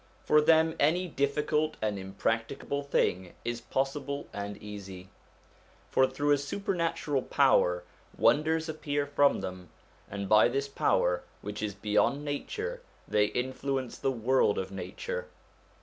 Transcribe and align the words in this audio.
For 0.23 0.41
them, 0.41 0.75
any 0.79 1.07
difficult 1.07 1.77
and 1.79 1.99
impracticable 1.99 2.81
thing 2.81 3.33
is 3.45 3.61
possible 3.61 4.27
and 4.33 4.57
easy. 4.57 5.09
For 5.91 6.07
through 6.07 6.31
a 6.31 6.39
supernatural 6.39 7.21
power 7.21 7.83
wonders 8.17 8.67
appear 8.67 9.05
from 9.05 9.41
them, 9.41 9.69
and 10.09 10.27
by 10.27 10.47
this 10.47 10.67
power, 10.67 11.21
which 11.43 11.61
is 11.61 11.75
beyond 11.75 12.25
nature, 12.25 12.81
they 13.07 13.25
influence 13.25 13.99
the 13.99 14.09
world 14.09 14.57
of 14.57 14.71
nature. 14.71 15.27